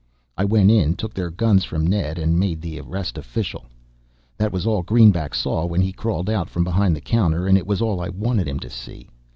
I 0.35 0.45
went 0.45 0.71
in, 0.71 0.95
took 0.95 1.13
their 1.13 1.29
guns 1.29 1.63
from 1.63 1.85
Ned, 1.85 2.17
and 2.17 2.39
made 2.39 2.59
the 2.59 2.79
arrest 2.79 3.19
official. 3.19 3.65
That 4.35 4.51
was 4.51 4.65
all 4.65 4.81
Greenback 4.81 5.35
saw 5.35 5.67
when 5.67 5.81
he 5.83 5.91
crawled 5.93 6.27
out 6.27 6.49
from 6.49 6.63
behind 6.63 6.95
the 6.95 7.01
counter 7.01 7.45
and 7.45 7.55
it 7.55 7.67
was 7.67 7.83
all 7.83 8.01
I 8.01 8.09
wanted 8.09 8.47
him 8.47 8.57
to 8.61 8.69
see. 8.71 9.11